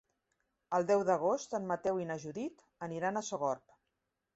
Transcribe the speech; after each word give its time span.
El 0.77 0.87
deu 0.93 1.03
d'agost 1.11 1.55
en 1.59 1.69
Mateu 1.75 2.03
i 2.07 2.11
na 2.13 2.19
Judit 2.27 2.67
aniran 2.91 3.19
a 3.19 3.27
Sogorb. 3.33 3.83